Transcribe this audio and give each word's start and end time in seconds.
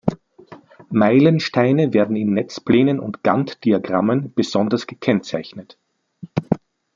Meilensteine 0.89 1.93
werden 1.93 2.15
in 2.15 2.33
Netzplänen 2.33 2.99
und 2.99 3.21
Gantt-Diagrammen 3.21 4.33
besonders 4.33 4.87
gekennzeichnet. 4.87 5.77